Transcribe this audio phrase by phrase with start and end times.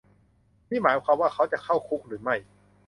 [0.69, 2.35] นี่หมายความว่าเขาจะเข้าคุกหรือไม่